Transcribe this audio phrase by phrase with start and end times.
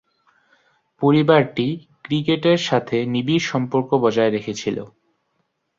[1.01, 1.67] পরিবারটি
[2.03, 4.77] ক্রিকেটের সাথে নিবিড় সম্পর্ক বজায় রেখেছিল।